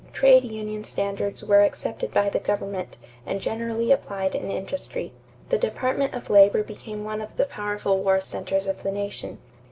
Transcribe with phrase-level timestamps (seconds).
[0.13, 5.13] Trade union standards were accepted by the government and generally applied in industry.
[5.49, 9.37] The Department of Labor became one of the powerful war centers of the nation.